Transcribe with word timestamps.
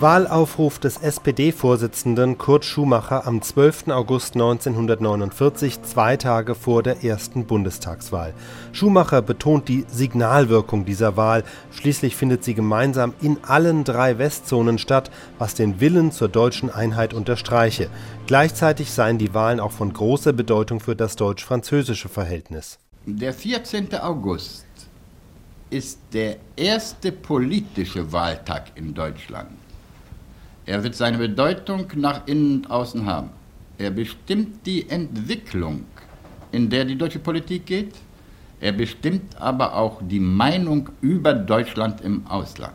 Wahlaufruf 0.00 0.78
des 0.78 0.98
SPD-Vorsitzenden 0.98 2.38
Kurt 2.38 2.64
Schumacher 2.64 3.26
am 3.26 3.42
12. 3.42 3.88
August 3.88 4.34
1949, 4.34 5.82
zwei 5.82 6.16
Tage 6.16 6.54
vor 6.54 6.84
der 6.84 7.02
ersten 7.02 7.46
Bundestagswahl. 7.46 8.32
Schumacher 8.70 9.22
betont 9.22 9.66
die 9.66 9.84
Signalwirkung 9.88 10.84
dieser 10.84 11.16
Wahl. 11.16 11.42
Schließlich 11.72 12.14
findet 12.14 12.44
sie 12.44 12.54
gemeinsam 12.54 13.12
in 13.20 13.38
allen 13.42 13.82
drei 13.82 14.18
Westzonen 14.18 14.78
statt, 14.78 15.10
was 15.36 15.56
den 15.56 15.80
Willen 15.80 16.12
zur 16.12 16.28
deutschen 16.28 16.70
Einheit 16.70 17.12
unterstreiche. 17.12 17.90
Gleichzeitig 18.28 18.92
seien 18.92 19.18
die 19.18 19.34
Wahlen 19.34 19.58
auch 19.58 19.72
von 19.72 19.92
großer 19.92 20.32
Bedeutung 20.32 20.78
für 20.78 20.94
das 20.94 21.16
deutsch-französische 21.16 22.08
Verhältnis. 22.08 22.78
Der 23.04 23.34
14. 23.34 23.92
August 23.96 24.64
ist 25.70 25.98
der 26.12 26.36
erste 26.54 27.10
politische 27.10 28.12
Wahltag 28.12 28.70
in 28.76 28.94
Deutschland. 28.94 29.50
Er 30.68 30.84
wird 30.84 30.94
seine 30.94 31.16
Bedeutung 31.16 31.86
nach 31.94 32.26
innen 32.26 32.56
und 32.56 32.70
außen 32.70 33.06
haben. 33.06 33.30
Er 33.78 33.90
bestimmt 33.90 34.66
die 34.66 34.86
Entwicklung, 34.90 35.86
in 36.52 36.68
der 36.68 36.84
die 36.84 36.98
deutsche 36.98 37.20
Politik 37.20 37.64
geht. 37.64 37.94
Er 38.60 38.72
bestimmt 38.72 39.40
aber 39.40 39.74
auch 39.74 40.02
die 40.06 40.20
Meinung 40.20 40.90
über 41.00 41.32
Deutschland 41.32 42.02
im 42.02 42.26
Ausland. 42.26 42.74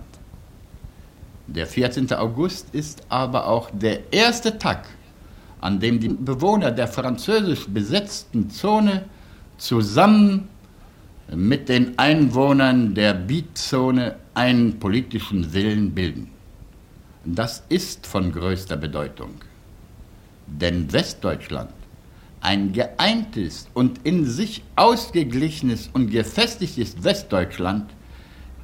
Der 1.45 1.67
14. 1.67 2.11
August 2.13 2.73
ist 2.73 3.03
aber 3.09 3.45
auch 3.45 3.69
der 3.69 4.11
erste 4.11 4.57
Tag, 4.57 4.87
an 5.61 5.79
dem 5.79 5.99
die 5.99 6.09
Bewohner 6.09 6.71
der 6.71 6.87
französisch 6.87 7.67
besetzten 7.67 8.49
Zone 8.49 9.05
zusammen 9.59 10.47
mit 11.31 11.69
den 11.69 11.99
Einwohnern 11.99 12.95
der 12.95 13.13
Beatzone 13.13 14.15
einen 14.33 14.79
politischen 14.79 15.53
Willen 15.53 15.91
bilden. 15.91 16.32
Das 17.25 17.63
ist 17.69 18.05
von 18.05 18.31
größter 18.31 18.75
Bedeutung. 18.75 19.35
Denn 20.45 20.91
Westdeutschland, 20.91 21.71
ein 22.41 22.73
geeintes 22.73 23.67
und 23.73 24.05
in 24.05 24.25
sich 24.25 24.61
ausgeglichenes 24.75 25.89
und 25.93 26.11
gefestigtes 26.11 27.01
Westdeutschland, 27.01 27.89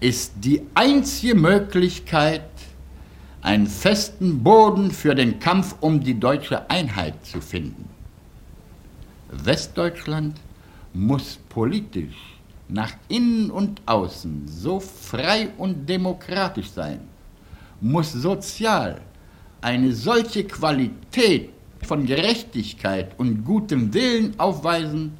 ist 0.02 0.34
die 0.42 0.62
einzige 0.74 1.36
Möglichkeit, 1.36 2.50
einen 3.42 3.68
festen 3.68 4.44
Boden 4.44 4.92
für 4.92 5.16
den 5.16 5.40
Kampf 5.40 5.76
um 5.80 6.04
die 6.04 6.20
deutsche 6.20 6.70
Einheit 6.70 7.26
zu 7.26 7.40
finden. 7.40 7.88
Westdeutschland 9.32 10.36
muss 10.94 11.40
politisch 11.48 12.40
nach 12.68 12.92
innen 13.08 13.52
und 13.52 13.82
außen 13.86 14.48
so 14.48 14.82
frei 14.82 15.50
und 15.58 15.88
demokratisch 15.88 16.70
sein, 16.72 17.00
muss 17.82 18.12
sozial 18.14 19.02
eine 19.62 19.94
solche 19.94 20.44
Qualität 20.46 21.50
von 21.84 22.06
Gerechtigkeit 22.06 23.18
und 23.18 23.44
gutem 23.44 23.94
Willen 23.94 24.40
aufweisen, 24.40 25.18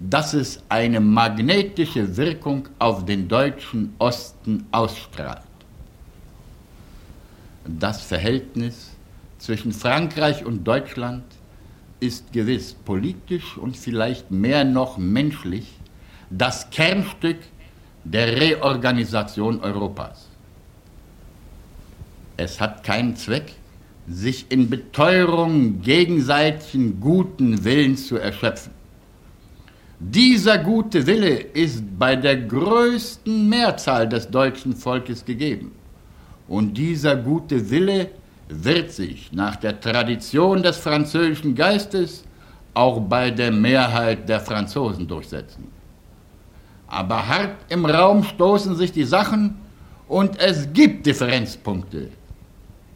dass 0.00 0.32
es 0.32 0.62
eine 0.68 1.00
magnetische 1.00 2.16
Wirkung 2.16 2.68
auf 2.78 3.04
den 3.04 3.28
deutschen 3.28 3.94
Osten 3.98 4.66
ausstrahlt. 4.70 5.42
Das 7.66 8.00
Verhältnis 8.02 8.90
zwischen 9.38 9.72
Frankreich 9.72 10.44
und 10.44 10.64
Deutschland 10.64 11.24
ist 12.00 12.32
gewiss 12.32 12.72
politisch 12.72 13.58
und 13.58 13.76
vielleicht 13.76 14.30
mehr 14.30 14.64
noch 14.64 14.96
menschlich 14.96 15.68
das 16.30 16.70
Kernstück 16.70 17.38
der 18.04 18.40
Reorganisation 18.40 19.60
Europas. 19.60 20.29
Es 22.42 22.58
hat 22.58 22.84
keinen 22.84 23.16
Zweck, 23.16 23.52
sich 24.08 24.46
in 24.48 24.70
Beteuerung 24.70 25.82
gegenseitigen 25.82 26.98
guten 26.98 27.62
Willens 27.64 28.06
zu 28.06 28.16
erschöpfen. 28.16 28.72
Dieser 29.98 30.56
gute 30.56 31.06
Wille 31.06 31.34
ist 31.36 31.84
bei 31.98 32.16
der 32.16 32.38
größten 32.38 33.46
Mehrzahl 33.46 34.08
des 34.08 34.30
deutschen 34.30 34.74
Volkes 34.74 35.22
gegeben. 35.22 35.72
Und 36.48 36.78
dieser 36.78 37.14
gute 37.14 37.68
Wille 37.70 38.08
wird 38.48 38.90
sich 38.90 39.30
nach 39.32 39.56
der 39.56 39.78
Tradition 39.78 40.62
des 40.62 40.78
französischen 40.78 41.54
Geistes 41.54 42.24
auch 42.72 43.00
bei 43.00 43.30
der 43.30 43.52
Mehrheit 43.52 44.26
der 44.30 44.40
Franzosen 44.40 45.06
durchsetzen. 45.06 45.68
Aber 46.88 47.28
hart 47.28 47.56
im 47.68 47.84
Raum 47.84 48.24
stoßen 48.24 48.76
sich 48.76 48.92
die 48.92 49.04
Sachen 49.04 49.58
und 50.08 50.40
es 50.40 50.72
gibt 50.72 51.04
Differenzpunkte. 51.04 52.08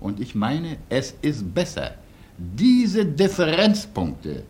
Und 0.05 0.21
ich 0.21 0.35
meine, 0.35 0.77
es 0.91 1.15
ist 1.23 1.55
besser, 1.55 1.93
diese 2.37 3.07
Differenzpunkte 3.07 4.43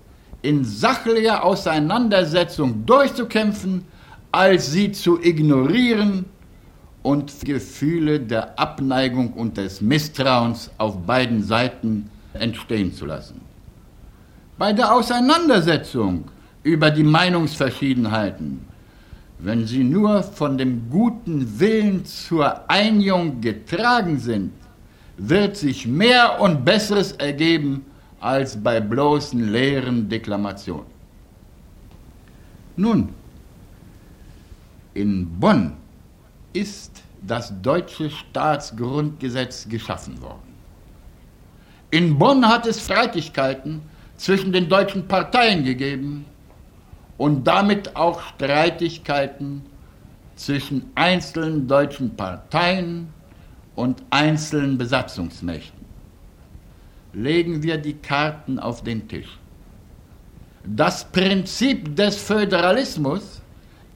in 0.42 0.64
sachlicher 0.64 1.44
Auseinandersetzung 1.44 2.84
durchzukämpfen, 2.84 3.84
als 4.32 4.72
sie 4.72 4.90
zu 4.90 5.22
ignorieren 5.22 6.24
und 7.04 7.32
Gefühle 7.44 8.18
der 8.18 8.58
Abneigung 8.58 9.32
und 9.34 9.56
des 9.56 9.80
Misstrauens 9.80 10.72
auf 10.76 10.98
beiden 11.06 11.44
Seiten 11.44 12.10
entstehen 12.32 12.92
zu 12.92 13.06
lassen. 13.06 13.40
Bei 14.58 14.72
der 14.72 14.92
Auseinandersetzung 14.92 16.24
über 16.64 16.90
die 16.90 17.04
Meinungsverschiedenheiten, 17.04 18.66
wenn 19.38 19.68
sie 19.68 19.84
nur 19.84 20.24
von 20.24 20.58
dem 20.58 20.90
guten 20.90 21.60
Willen 21.60 22.04
zur 22.04 22.68
Einigung 22.68 23.40
getragen 23.40 24.18
sind, 24.18 24.50
wird 25.16 25.56
sich 25.56 25.86
mehr 25.86 26.40
und 26.40 26.64
Besseres 26.64 27.12
ergeben 27.12 27.84
als 28.20 28.60
bei 28.60 28.80
bloßen 28.80 29.52
leeren 29.52 30.08
Deklamationen. 30.08 30.86
Nun, 32.76 33.10
in 34.94 35.28
Bonn 35.38 35.74
ist 36.52 37.02
das 37.22 37.52
deutsche 37.62 38.10
Staatsgrundgesetz 38.10 39.68
geschaffen 39.68 40.20
worden. 40.20 40.54
In 41.90 42.18
Bonn 42.18 42.46
hat 42.46 42.66
es 42.66 42.84
Streitigkeiten 42.84 43.80
zwischen 44.16 44.52
den 44.52 44.68
deutschen 44.68 45.06
Parteien 45.06 45.64
gegeben 45.64 46.24
und 47.18 47.44
damit 47.44 47.94
auch 47.94 48.20
Streitigkeiten 48.20 49.64
zwischen 50.34 50.90
einzelnen 50.96 51.68
deutschen 51.68 52.16
Parteien 52.16 53.13
und 53.76 54.02
einzelnen 54.10 54.78
Besatzungsmächten. 54.78 55.84
Legen 57.12 57.62
wir 57.62 57.78
die 57.78 57.94
Karten 57.94 58.58
auf 58.58 58.82
den 58.82 59.06
Tisch. 59.08 59.38
Das 60.64 61.04
Prinzip 61.04 61.94
des 61.94 62.16
Föderalismus 62.16 63.42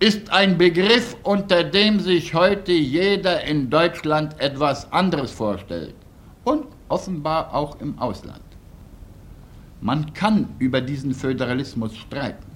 ist 0.00 0.30
ein 0.30 0.58
Begriff, 0.58 1.16
unter 1.22 1.64
dem 1.64 1.98
sich 1.98 2.34
heute 2.34 2.72
jeder 2.72 3.42
in 3.44 3.68
Deutschland 3.68 4.38
etwas 4.38 4.92
anderes 4.92 5.32
vorstellt 5.32 5.94
und 6.44 6.66
offenbar 6.88 7.52
auch 7.54 7.80
im 7.80 7.98
Ausland. 7.98 8.42
Man 9.80 10.12
kann 10.12 10.54
über 10.58 10.80
diesen 10.80 11.14
Föderalismus 11.14 11.96
streiten. 11.96 12.46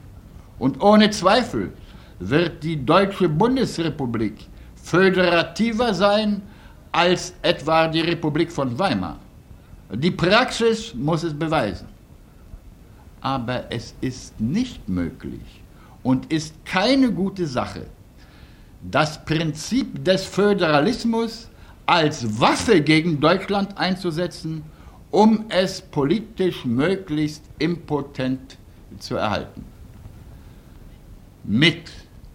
Und 0.58 0.80
ohne 0.80 1.10
Zweifel 1.10 1.72
wird 2.18 2.62
die 2.62 2.84
Deutsche 2.84 3.28
Bundesrepublik 3.28 4.46
föderativer 4.76 5.94
sein 5.94 6.42
als 6.92 7.34
etwa 7.42 7.88
die 7.88 8.02
Republik 8.02 8.52
von 8.52 8.78
Weimar. 8.78 9.18
Die 9.92 10.10
Praxis 10.10 10.94
muss 10.94 11.22
es 11.22 11.34
beweisen. 11.34 11.88
Aber 13.20 13.64
es 13.70 13.94
ist 14.00 14.38
nicht 14.40 14.88
möglich 14.88 15.62
und 16.02 16.32
ist 16.32 16.54
keine 16.64 17.10
gute 17.10 17.46
Sache, 17.46 17.86
das 18.90 19.24
Prinzip 19.24 20.04
des 20.04 20.24
Föderalismus 20.24 21.48
als 21.86 22.40
Waffe 22.40 22.80
gegen 22.80 23.20
Deutschland 23.20 23.76
einzusetzen, 23.78 24.64
um 25.10 25.44
es 25.48 25.80
politisch 25.80 26.64
möglichst 26.64 27.44
impotent 27.58 28.56
zu 28.98 29.16
erhalten. 29.16 29.64
Mit 31.44 31.90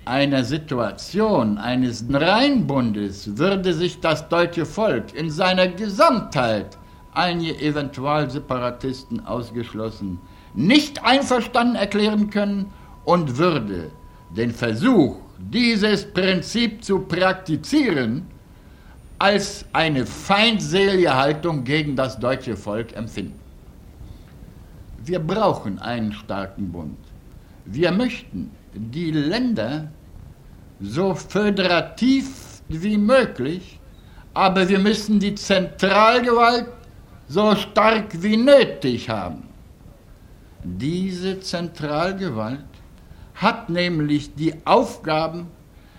einer 0.07 0.43
Situation 0.43 1.57
eines 1.57 2.05
Rheinbundes 2.11 3.37
würde 3.37 3.73
sich 3.73 3.99
das 3.99 4.27
deutsche 4.29 4.65
Volk 4.65 5.13
in 5.13 5.29
seiner 5.29 5.67
Gesamtheit, 5.67 6.77
einige 7.13 7.59
Eventualseparatisten 7.59 9.25
ausgeschlossen, 9.25 10.19
nicht 10.53 11.03
einverstanden 11.03 11.75
erklären 11.75 12.29
können 12.29 12.71
und 13.05 13.37
würde 13.37 13.91
den 14.35 14.51
Versuch, 14.51 15.17
dieses 15.39 16.11
Prinzip 16.11 16.83
zu 16.83 16.99
praktizieren, 16.99 18.25
als 19.19 19.65
eine 19.73 20.05
feindselige 20.05 21.15
Haltung 21.15 21.63
gegen 21.63 21.95
das 21.95 22.19
deutsche 22.19 22.55
Volk 22.55 22.95
empfinden. 22.95 23.39
Wir 25.03 25.19
brauchen 25.19 25.79
einen 25.79 26.11
starken 26.11 26.71
Bund. 26.71 26.97
Wir 27.65 27.91
möchten 27.91 28.51
die 28.73 29.11
Länder 29.11 29.91
so 30.79 31.15
föderativ 31.15 32.61
wie 32.67 32.97
möglich 32.97 33.77
aber 34.37 34.69
wir 34.69 34.77
müssen 34.77 35.19
die 35.19 35.33
Zentralgewalt 35.33 36.67
so 37.27 37.55
stark 37.55 38.21
wie 38.21 38.37
nötig 38.37 39.09
haben. 39.09 39.41
Diese 40.63 41.39
Zentralgewalt 41.39 42.69
hat 43.33 43.67
nämlich 43.71 44.35
die 44.35 44.53
Aufgaben, 44.63 45.47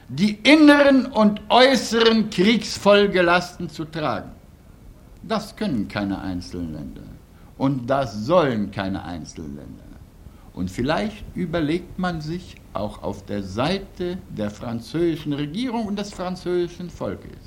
die 0.09 0.35
inneren 0.45 1.07
und 1.07 1.41
äußeren 1.49 2.31
Kriegsfolgelasten 2.31 3.69
zu 3.69 3.85
tragen. 3.85 4.31
Das 5.25 5.57
können 5.57 5.89
keine 5.89 6.21
Einzelländer 6.21 7.09
und 7.57 7.91
das 7.91 8.25
sollen 8.25 8.71
keine 8.71 9.03
Einzelländer. 9.03 9.88
Und 10.59 10.73
vielleicht 10.73 11.25
überlegt 11.37 12.01
man 12.01 12.21
sich 12.21 12.57
auch 12.73 13.05
auf 13.05 13.25
der 13.25 13.45
Seite 13.45 14.19
der 14.29 14.51
französischen 14.51 15.33
Regierung 15.33 15.87
und 15.87 15.97
des 15.97 16.13
französischen 16.13 16.91
Volkes, 16.91 17.39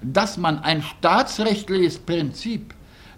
dass 0.00 0.38
man 0.38 0.58
ein 0.60 0.80
staatsrechtliches 0.80 1.98
Prinzip, 1.98 2.72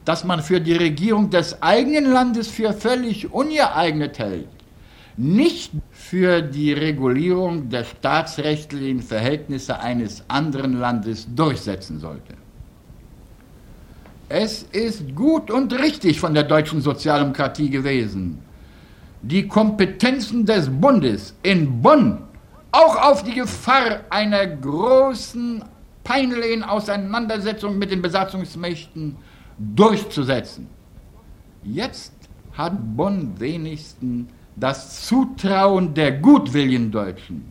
das 0.05 0.25
man 0.25 0.43
für 0.43 0.61
die 0.61 0.73
Regierung 0.73 1.31
des 1.31 1.63
eigenen 1.63 2.11
Landes 2.11 2.49
für 2.49 2.73
völlig 2.73 3.33
ungeeignet 3.33 4.19
hält, 4.19 4.49
nicht 5.17 5.71
für 5.93 6.43
die 6.43 6.73
Regulierung 6.73 7.69
der 7.69 7.85
staatsrechtlichen 7.85 9.01
Verhältnisse 9.01 9.79
eines 9.79 10.25
anderen 10.27 10.81
Landes 10.81 11.29
durchsetzen 11.33 12.01
sollte. 12.01 12.35
Es 14.29 14.65
ist 14.73 15.15
gut 15.15 15.53
und 15.53 15.73
richtig 15.73 16.19
von 16.19 16.35
der 16.35 16.43
deutschen 16.43 16.81
Sozialdemokratie 16.81 17.71
gewesen, 17.71 18.50
die 19.23 19.47
Kompetenzen 19.47 20.47
des 20.47 20.69
Bundes 20.69 21.35
in 21.43 21.83
Bonn 21.83 22.19
auch 22.73 22.97
auf 22.97 23.23
die 23.23 23.35
Gefahr 23.35 24.01
einer 24.11 24.47
großen, 24.47 25.65
peinlichen 26.05 26.63
Auseinandersetzung 26.63 27.79
mit 27.79 27.91
den 27.91 28.01
Besatzungsmächten 28.01 29.17
durchzusetzen. 29.59 30.69
Jetzt 31.63 32.15
hat 32.53 32.73
Bonn 32.97 33.39
wenigstens 33.39 34.29
das 34.57 35.07
Zutrauen 35.07 35.95
der 35.95 36.13
gutwilligen 36.13 36.91
Deutschen. 36.91 37.51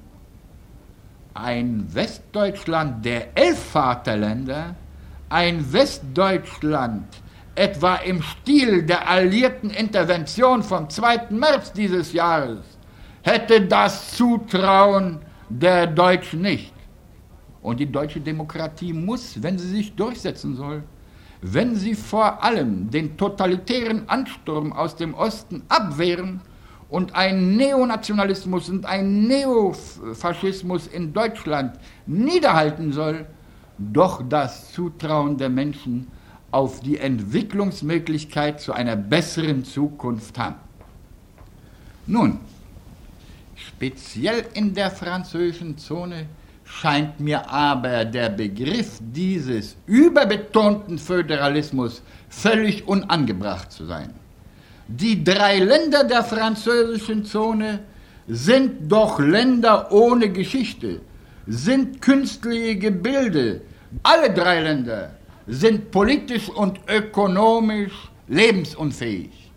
Ein 1.33 1.85
Westdeutschland 1.93 3.05
der 3.05 3.37
elf 3.37 3.59
Vaterländer, 3.59 4.75
ein 5.29 5.71
Westdeutschland 5.71 7.18
etwa 7.59 7.95
im 7.95 8.21
Stil 8.21 8.83
der 8.83 9.09
alliierten 9.09 9.69
Intervention 9.69 10.63
vom 10.63 10.89
2. 10.89 11.27
März 11.31 11.73
dieses 11.73 12.13
Jahres, 12.13 12.59
hätte 13.21 13.59
das 13.67 14.15
Zutrauen 14.15 15.19
der 15.49 15.85
Deutschen 15.87 16.41
nicht. 16.41 16.73
Und 17.61 17.81
die 17.81 17.91
deutsche 17.91 18.21
Demokratie 18.21 18.93
muss, 18.93 19.43
wenn 19.43 19.57
sie 19.59 19.67
sich 19.67 19.93
durchsetzen 19.93 20.55
soll, 20.55 20.83
wenn 21.41 21.75
sie 21.75 21.95
vor 21.95 22.41
allem 22.41 22.89
den 22.89 23.17
totalitären 23.17 24.07
Ansturm 24.07 24.71
aus 24.71 24.95
dem 24.95 25.13
Osten 25.13 25.63
abwehren 25.67 26.39
und 26.87 27.13
einen 27.13 27.57
Neonationalismus 27.57 28.69
und 28.69 28.85
einen 28.85 29.27
Neofaschismus 29.27 30.87
in 30.87 31.11
Deutschland 31.11 31.77
niederhalten 32.05 32.93
soll, 32.93 33.25
doch 33.77 34.21
das 34.29 34.71
Zutrauen 34.71 35.37
der 35.37 35.49
Menschen 35.49 36.07
auf 36.51 36.79
die 36.81 36.97
Entwicklungsmöglichkeit 36.97 38.59
zu 38.61 38.73
einer 38.73 38.95
besseren 38.95 39.63
Zukunft 39.63 40.37
haben. 40.37 40.55
Nun, 42.07 42.39
speziell 43.55 44.45
in 44.53 44.73
der 44.73 44.89
französischen 44.89 45.77
Zone 45.77 46.25
scheint 46.65 47.19
mir 47.19 47.49
aber 47.49 48.05
der 48.05 48.29
Begriff 48.29 48.99
dieses 48.99 49.75
überbetonten 49.85 50.97
Föderalismus 50.97 52.01
völlig 52.29 52.87
unangebracht 52.87 53.71
zu 53.71 53.85
sein. 53.85 54.13
Die 54.87 55.23
drei 55.23 55.59
Länder 55.59 56.03
der 56.03 56.23
französischen 56.23 57.25
Zone 57.25 57.79
sind 58.27 58.91
doch 58.91 59.19
Länder 59.19 59.91
ohne 59.91 60.29
Geschichte, 60.29 61.01
sind 61.45 62.01
künstliche 62.01 62.75
Gebilde. 62.75 63.61
Alle 64.03 64.33
drei 64.33 64.61
Länder 64.61 65.18
sind 65.49 65.89
politisch 65.89 66.47
und 66.47 66.79
ökonomisch 66.87 68.11
lebensunfähig. 68.27 69.51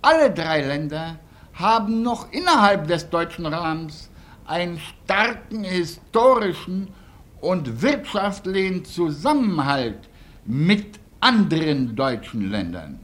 Alle 0.00 0.30
drei 0.30 0.62
Länder 0.62 1.18
haben 1.52 2.02
noch 2.02 2.32
innerhalb 2.32 2.88
des 2.88 3.08
deutschen 3.10 3.44
Rahmens 3.44 4.10
einen 4.46 4.78
starken 4.78 5.64
historischen 5.64 6.88
und 7.42 7.82
wirtschaftlichen 7.82 8.86
Zusammenhalt 8.86 10.08
mit 10.46 10.98
anderen 11.20 11.94
deutschen 11.94 12.50
Ländern. 12.50 12.98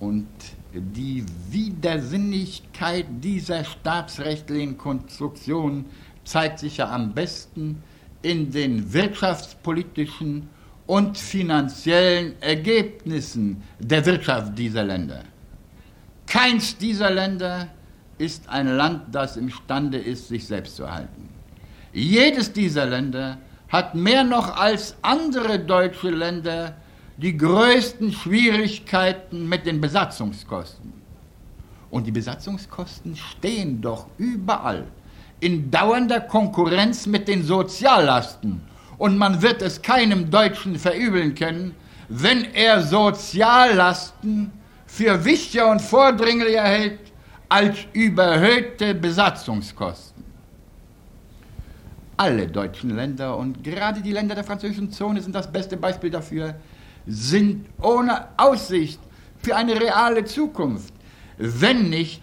Und 0.00 0.28
die 0.72 1.24
Widersinnigkeit 1.50 3.06
dieser 3.22 3.64
staatsrechtlichen 3.64 4.78
Konstruktion 4.78 5.84
zeigt 6.24 6.58
sich 6.60 6.78
ja 6.78 6.90
am 6.90 7.12
besten 7.12 7.82
in 8.22 8.50
den 8.50 8.92
wirtschaftspolitischen 8.92 10.48
und 10.86 11.18
finanziellen 11.18 12.40
Ergebnissen 12.40 13.62
der 13.78 14.04
Wirtschaft 14.06 14.58
dieser 14.58 14.84
Länder. 14.84 15.22
Keins 16.26 16.76
dieser 16.76 17.10
Länder 17.10 17.68
ist 18.18 18.48
ein 18.48 18.68
Land, 18.76 19.14
das 19.14 19.36
imstande 19.36 19.98
ist, 19.98 20.28
sich 20.28 20.46
selbst 20.46 20.76
zu 20.76 20.84
erhalten. 20.84 21.28
Jedes 21.92 22.52
dieser 22.52 22.86
Länder 22.86 23.38
hat 23.68 23.94
mehr 23.94 24.24
noch 24.24 24.56
als 24.56 24.96
andere 25.02 25.58
deutsche 25.58 26.10
Länder 26.10 26.76
die 27.16 27.36
größten 27.36 28.12
Schwierigkeiten 28.12 29.48
mit 29.48 29.66
den 29.66 29.80
Besatzungskosten. 29.80 30.92
Und 31.90 32.06
die 32.06 32.12
Besatzungskosten 32.12 33.16
stehen 33.16 33.80
doch 33.80 34.06
überall 34.18 34.86
in 35.40 35.70
dauernder 35.70 36.20
Konkurrenz 36.20 37.06
mit 37.06 37.28
den 37.28 37.42
Soziallasten. 37.42 38.60
Und 38.98 39.16
man 39.16 39.42
wird 39.42 39.62
es 39.62 39.80
keinem 39.80 40.30
Deutschen 40.30 40.76
verübeln 40.78 41.34
können, 41.34 41.74
wenn 42.08 42.44
er 42.54 42.82
Soziallasten 42.82 44.52
für 44.86 45.24
wichtiger 45.24 45.70
und 45.70 45.80
vordringlicher 45.80 46.64
hält 46.64 47.12
als 47.48 47.78
überhöhte 47.92 48.94
Besatzungskosten. 48.94 50.24
Alle 52.16 52.48
deutschen 52.48 52.96
Länder 52.96 53.36
und 53.36 53.62
gerade 53.62 54.00
die 54.00 54.12
Länder 54.12 54.34
der 54.34 54.44
französischen 54.44 54.90
Zone 54.90 55.20
sind 55.20 55.34
das 55.34 55.50
beste 55.50 55.76
Beispiel 55.76 56.10
dafür, 56.10 56.56
sind 57.06 57.66
ohne 57.80 58.26
Aussicht 58.36 58.98
für 59.38 59.54
eine 59.54 59.80
reale 59.80 60.24
Zukunft, 60.24 60.92
wenn 61.36 61.88
nicht 61.90 62.22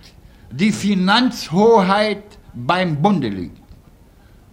die 0.51 0.71
Finanzhoheit 0.71 2.23
beim 2.55 3.01
Bunde 3.01 3.29
liegt. 3.29 3.61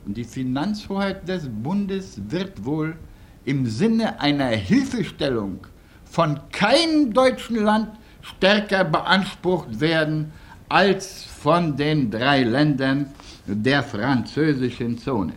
Und 0.04 0.16
die 0.16 0.24
Finanzhoheit 0.24 1.28
des 1.28 1.48
Bundes 1.48 2.20
wird 2.28 2.64
wohl 2.64 2.96
im 3.44 3.66
Sinne 3.66 4.20
einer 4.20 4.48
Hilfestellung 4.48 5.66
von 6.04 6.40
keinem 6.50 7.12
deutschen 7.12 7.56
Land 7.56 7.88
stärker 8.20 8.84
beansprucht 8.84 9.80
werden 9.80 10.32
als 10.68 11.24
von 11.24 11.76
den 11.76 12.10
drei 12.10 12.42
Ländern 12.42 13.06
der 13.46 13.82
französischen 13.82 14.98
Zone. 14.98 15.34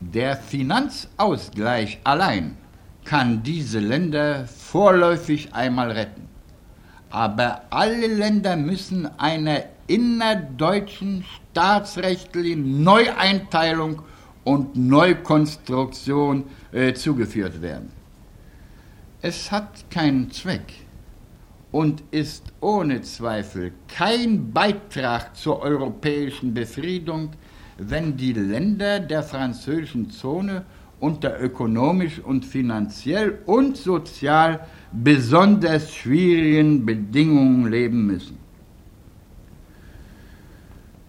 Der 0.00 0.36
Finanzausgleich 0.36 1.98
allein 2.04 2.56
kann 3.04 3.42
diese 3.42 3.78
Länder 3.78 4.46
vorläufig 4.46 5.54
einmal 5.54 5.90
retten. 5.92 6.28
Aber 7.10 7.62
alle 7.70 8.08
Länder 8.08 8.56
müssen 8.56 9.06
einer 9.18 9.62
innerdeutschen 9.86 11.24
staatsrechtlichen 11.52 12.82
Neueinteilung 12.82 14.02
und 14.44 14.76
Neukonstruktion 14.76 16.44
äh, 16.72 16.94
zugeführt 16.94 17.62
werden. 17.62 17.90
Es 19.22 19.50
hat 19.50 19.90
keinen 19.90 20.30
Zweck 20.30 20.72
und 21.72 22.02
ist 22.10 22.52
ohne 22.60 23.02
Zweifel 23.02 23.72
kein 23.88 24.52
Beitrag 24.52 25.36
zur 25.36 25.60
europäischen 25.62 26.54
Befriedung, 26.54 27.30
wenn 27.78 28.16
die 28.16 28.32
Länder 28.32 29.00
der 29.00 29.22
französischen 29.22 30.10
Zone 30.10 30.64
unter 31.00 31.40
ökonomisch 31.40 32.20
und 32.20 32.44
finanziell 32.44 33.40
und 33.46 33.76
sozial 33.76 34.66
besonders 34.92 35.92
schwierigen 35.94 36.86
Bedingungen 36.86 37.70
leben 37.70 38.06
müssen. 38.06 38.45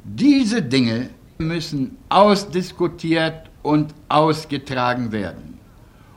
Diese 0.10 0.62
Dinge 0.62 1.10
müssen 1.38 1.98
ausdiskutiert 2.08 3.50
und 3.62 3.94
ausgetragen 4.08 5.12
werden. 5.12 5.60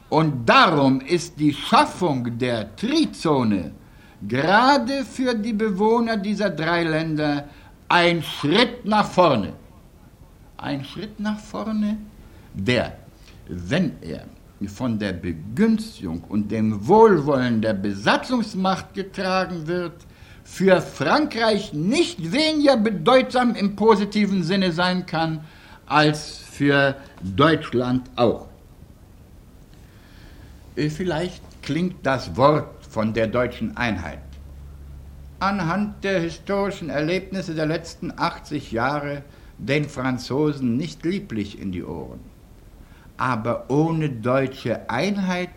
Und 0.08 0.48
darum 0.48 1.00
ist 1.00 1.38
die 1.40 1.52
Schaffung 1.52 2.38
der 2.38 2.74
Trizone 2.76 3.72
gerade 4.28 5.04
für 5.04 5.34
die 5.34 5.52
Bewohner 5.52 6.16
dieser 6.16 6.50
drei 6.50 6.84
Länder 6.84 7.48
ein 7.88 8.22
Schritt 8.22 8.84
nach 8.84 9.10
vorne. 9.10 9.54
Ein 10.56 10.84
Schritt 10.84 11.18
nach 11.18 11.40
vorne, 11.40 11.98
der, 12.54 12.96
wenn 13.48 13.92
er 14.02 14.24
von 14.68 14.98
der 14.98 15.14
Begünstigung 15.14 16.22
und 16.28 16.50
dem 16.52 16.86
Wohlwollen 16.86 17.60
der 17.60 17.74
Besatzungsmacht 17.74 18.94
getragen 18.94 19.66
wird, 19.66 20.06
für 20.50 20.80
Frankreich 20.82 21.72
nicht 21.72 22.32
weniger 22.32 22.76
bedeutsam 22.76 23.54
im 23.54 23.76
positiven 23.76 24.42
Sinne 24.42 24.72
sein 24.72 25.06
kann 25.06 25.44
als 25.86 26.38
für 26.38 26.96
Deutschland 27.22 28.10
auch. 28.16 28.48
Äh, 30.76 30.90
vielleicht 30.90 31.42
klingt 31.62 32.04
das 32.04 32.36
Wort 32.36 32.86
von 32.86 33.12
der 33.14 33.28
deutschen 33.28 33.76
Einheit 33.76 34.20
anhand 35.40 36.04
der 36.04 36.20
historischen 36.20 36.90
Erlebnisse 36.90 37.54
der 37.54 37.66
letzten 37.66 38.12
80 38.14 38.72
Jahre 38.72 39.22
den 39.58 39.88
Franzosen 39.88 40.76
nicht 40.76 41.04
lieblich 41.04 41.58
in 41.58 41.72
die 41.72 41.82
Ohren. 41.82 42.20
Aber 43.16 43.64
ohne 43.68 44.10
deutsche 44.10 44.88
Einheit 44.88 45.50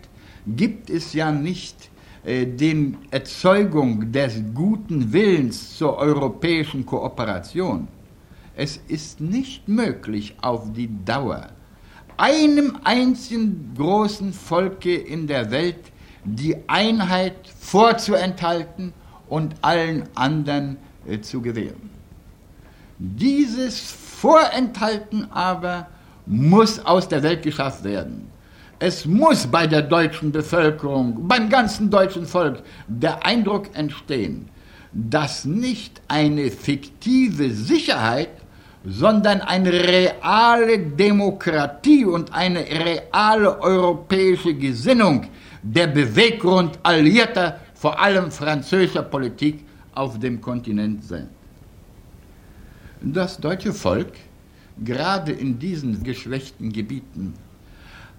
gibt 0.46 0.90
es 0.90 1.12
ja 1.12 1.32
nicht 1.32 1.90
äh, 2.24 2.46
die 2.46 2.96
Erzeugung 3.10 4.10
des 4.12 4.42
guten 4.54 5.12
Willens 5.12 5.76
zur 5.76 5.96
europäischen 5.98 6.84
Kooperation. 6.84 7.88
Es 8.56 8.80
ist 8.88 9.20
nicht 9.20 9.68
möglich 9.68 10.36
auf 10.40 10.72
die 10.72 10.88
Dauer 11.04 11.48
einem 12.16 12.78
einzigen 12.84 13.74
großen 13.76 14.32
Volke 14.32 14.94
in 14.94 15.26
der 15.26 15.50
Welt 15.50 15.92
die 16.24 16.56
Einheit 16.68 17.36
vorzuenthalten 17.58 18.92
und 19.28 19.54
allen 19.62 20.04
anderen 20.14 20.76
äh, 21.06 21.20
zu 21.20 21.40
gewähren. 21.40 21.90
Dieses 22.98 23.80
Vorenthalten 23.80 25.30
aber 25.32 25.88
muss 26.26 26.78
aus 26.78 27.08
der 27.08 27.22
Welt 27.22 27.42
geschafft 27.42 27.84
werden. 27.84 28.30
Es 28.78 29.04
muss 29.06 29.46
bei 29.46 29.66
der 29.66 29.82
deutschen 29.82 30.32
Bevölkerung, 30.32 31.28
beim 31.28 31.48
ganzen 31.48 31.90
deutschen 31.90 32.26
Volk 32.26 32.62
der 32.88 33.24
Eindruck 33.24 33.74
entstehen, 33.74 34.48
dass 34.92 35.44
nicht 35.44 36.00
eine 36.08 36.50
fiktive 36.50 37.50
Sicherheit, 37.50 38.30
sondern 38.84 39.40
eine 39.40 39.72
reale 39.72 40.78
Demokratie 40.78 42.04
und 42.04 42.32
eine 42.34 42.60
reale 42.60 43.60
europäische 43.60 44.54
Gesinnung 44.54 45.26
der 45.62 45.86
Beweggrund 45.86 46.78
alliierter, 46.82 47.60
vor 47.74 47.98
allem 47.98 48.30
französischer 48.30 49.02
Politik 49.02 49.64
auf 49.94 50.18
dem 50.18 50.40
Kontinent 50.40 51.04
sind. 51.04 51.28
Das 53.00 53.38
deutsche 53.38 53.72
Volk, 53.72 54.12
gerade 54.82 55.32
in 55.32 55.58
diesen 55.58 56.02
geschwächten 56.02 56.72
Gebieten, 56.72 57.34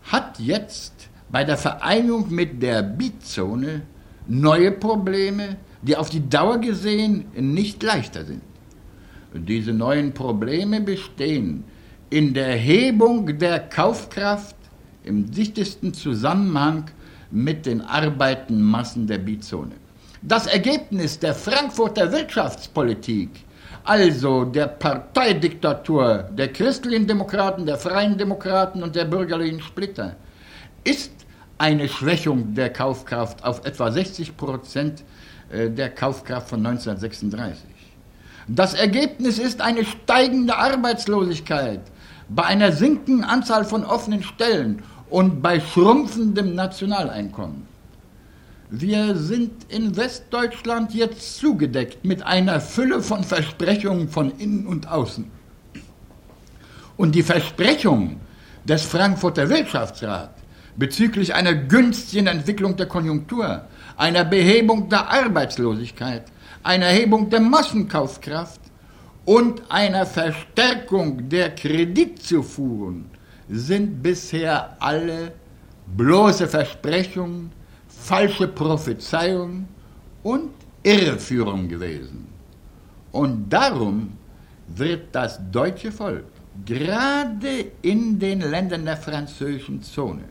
hat 0.06 0.40
jetzt 0.40 1.10
bei 1.30 1.44
der 1.44 1.58
Vereinigung 1.58 2.30
mit 2.30 2.62
der 2.62 2.84
Bietzone 2.84 3.82
neue 4.28 4.72
Probleme, 4.72 5.58
die 5.82 5.96
auf 5.96 6.10
die 6.10 6.28
Dauer 6.28 6.60
gesehen 6.60 7.26
nicht 7.36 7.84
leichter 7.84 8.26
sind. 8.26 8.42
Diese 9.34 9.74
neuen 9.74 10.14
Probleme 10.14 10.82
bestehen 10.82 11.66
in 12.10 12.34
der 12.34 12.48
Erhebung 12.48 13.38
der 13.38 13.60
Kaufkraft 13.60 14.56
im 15.04 15.30
dichtesten 15.30 15.94
Zusammenhang 15.94 16.86
mit 17.32 17.66
den 17.66 17.82
Arbeitenmassen 17.82 19.08
der 19.08 19.18
Bietzone. 19.18 19.74
Das 20.22 20.48
Ergebnis 20.48 21.20
der 21.20 21.36
Frankfurter 21.36 22.12
Wirtschaftspolitik, 22.12 23.30
also 23.86 24.46
der 24.46 24.68
Parteidiktatur 24.68 26.30
der 26.32 26.52
christlichen 26.52 27.08
Demokraten, 27.08 27.66
der 27.66 27.78
freien 27.78 28.18
Demokraten 28.18 28.82
und 28.82 28.96
der 28.96 29.06
bürgerlichen 29.06 29.62
Splitter, 29.62 30.16
ist 30.84 31.12
eine 31.58 31.88
Schwächung 31.88 32.54
der 32.56 32.72
Kaufkraft 32.72 33.44
auf 33.44 33.66
etwa 33.66 33.92
60 33.92 34.36
Prozent 34.36 35.04
äh, 35.52 35.70
der 35.70 35.90
Kaufkraft 35.90 36.50
von 36.50 36.66
1936. 36.66 37.64
Das 38.48 38.74
Ergebnis 38.74 39.40
ist 39.40 39.62
eine 39.62 39.86
steigende 39.86 40.58
Arbeitslosigkeit 40.58 41.82
bei 42.30 42.44
einer 42.44 42.72
sinkenden 42.72 43.24
Anzahl 43.24 43.66
von 43.66 43.86
offenen 43.86 44.24
Stellen 44.24 44.84
und 45.10 45.42
bei 45.42 45.60
schrumpfendem 45.60 46.56
Nationaleinkommen. 46.56 47.75
Wir 48.72 49.16
sind 49.16 49.72
in 49.72 49.96
Westdeutschland 49.96 50.94
jetzt 50.96 51.38
zugedeckt 51.38 52.04
mit 52.04 52.24
einer 52.24 52.60
Fülle 52.60 53.02
von 53.04 53.24
Versprechungen 53.24 54.10
von 54.10 54.32
innen 54.40 54.66
und 54.66 54.88
außen. 54.88 55.30
Und 56.98 57.14
die 57.14 57.22
Versprechungen 57.22 58.20
des 58.64 58.82
Frankfurter 58.82 59.50
Wirtschaftsrats 59.50 60.42
bezüglich 60.78 61.36
einer 61.36 61.54
günstigen 61.54 62.26
Entwicklung 62.26 62.76
der 62.76 62.88
Konjunktur, 62.88 63.66
einer 63.98 64.26
Behebung 64.26 64.90
der 64.90 65.10
Arbeitslosigkeit, 65.10 66.24
einer 66.64 66.88
Erhebung 66.88 67.30
der 67.30 67.42
Massenkaufkraft 67.42 68.60
und 69.26 69.62
einer 69.70 70.08
Verstärkung 70.08 71.30
der 71.30 71.54
Kreditzufuhren 71.54 73.06
sind 73.48 74.02
bisher 74.02 74.76
alle 74.80 75.34
bloße 75.96 76.48
Versprechungen, 76.48 77.52
falsche 78.00 78.48
Prophezeiungen 78.48 79.68
und 80.24 80.52
Irreführung 80.84 81.68
gewesen. 81.68 82.28
Und 83.12 83.50
darum 83.50 84.18
wird 84.68 85.14
das 85.14 85.40
deutsche 85.52 85.92
Volk 85.92 86.26
gerade 86.66 87.72
in 87.82 88.18
den 88.18 88.42
Ländern 88.42 88.86
der 88.86 88.98
französischen 88.98 89.82
Zone 89.84 90.24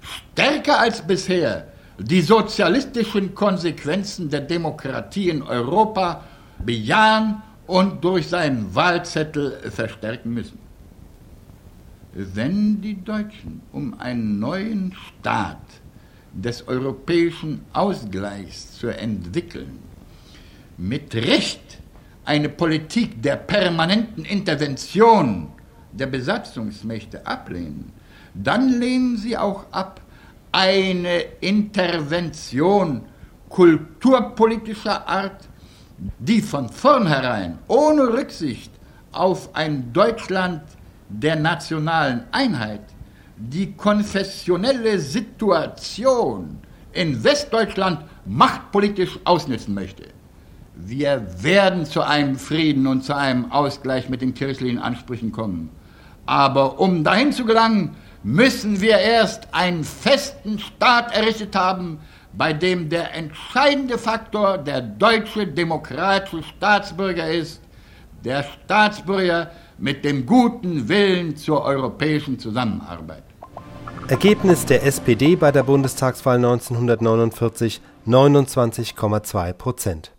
stärker 0.00 0.78
als 0.80 1.00
bisher 1.00 1.68
die 1.98 2.20
sozialistischen 2.20 3.34
Konsequenzen 3.34 4.28
der 4.28 4.42
Demokratie 4.42 5.30
in 5.30 5.42
Europa 5.42 6.22
bejahen 6.58 7.42
und 7.66 8.04
durch 8.04 8.28
seinen 8.28 8.74
Wahlzettel 8.74 9.58
verstärken 9.70 10.34
müssen 10.34 10.58
wenn 12.14 12.80
die 12.80 13.02
Deutschen 13.02 13.60
um 13.72 13.98
einen 13.98 14.38
neuen 14.38 14.94
Staat 14.94 15.58
des 16.34 16.66
europäischen 16.66 17.64
Ausgleichs 17.72 18.78
zu 18.78 18.88
entwickeln, 18.88 19.78
mit 20.76 21.14
Recht 21.14 21.78
eine 22.24 22.48
Politik 22.48 23.22
der 23.22 23.36
permanenten 23.36 24.24
Intervention 24.24 25.48
der 25.92 26.06
Besatzungsmächte 26.06 27.24
ablehnen, 27.26 27.92
dann 28.34 28.68
lehnen 28.80 29.16
sie 29.16 29.36
auch 29.36 29.66
ab 29.70 30.00
eine 30.50 31.20
Intervention 31.40 33.02
kulturpolitischer 33.48 35.06
Art, 35.08 35.48
die 36.18 36.42
von 36.42 36.68
vornherein 36.68 37.58
ohne 37.68 38.12
Rücksicht 38.12 38.72
auf 39.12 39.54
ein 39.54 39.92
Deutschland 39.92 40.62
der 41.08 41.36
nationalen 41.36 42.24
Einheit 42.32 42.93
die 43.36 43.72
konfessionelle 43.72 44.98
Situation 44.98 46.58
in 46.92 47.22
Westdeutschland 47.24 48.00
machtpolitisch 48.24 49.18
ausnutzen 49.24 49.74
möchte. 49.74 50.04
Wir 50.76 51.26
werden 51.42 51.86
zu 51.86 52.02
einem 52.02 52.36
Frieden 52.36 52.86
und 52.86 53.04
zu 53.04 53.14
einem 53.14 53.50
Ausgleich 53.52 54.08
mit 54.08 54.22
den 54.22 54.34
kirchlichen 54.34 54.78
Ansprüchen 54.78 55.32
kommen. 55.32 55.70
Aber 56.26 56.80
um 56.80 57.04
dahin 57.04 57.32
zu 57.32 57.44
gelangen, 57.44 57.96
müssen 58.22 58.80
wir 58.80 58.98
erst 58.98 59.52
einen 59.52 59.84
festen 59.84 60.58
Staat 60.58 61.14
errichtet 61.14 61.54
haben, 61.54 61.98
bei 62.32 62.52
dem 62.52 62.88
der 62.88 63.14
entscheidende 63.14 63.98
Faktor 63.98 64.58
der 64.58 64.80
deutsche 64.80 65.46
demokratische 65.46 66.42
Staatsbürger 66.42 67.30
ist, 67.30 67.60
der 68.24 68.42
Staatsbürger, 68.42 69.50
mit 69.78 70.04
dem 70.04 70.26
guten 70.26 70.88
Willen 70.88 71.36
zur 71.36 71.62
europäischen 71.62 72.38
Zusammenarbeit. 72.38 73.24
Ergebnis 74.08 74.66
der 74.66 74.84
SPD 74.84 75.34
bei 75.34 75.50
der 75.50 75.62
Bundestagswahl 75.62 76.36
1949 76.36 77.80
29,2 78.06 79.52
Prozent. 79.54 80.12